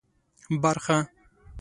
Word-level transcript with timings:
برخه 0.61 1.09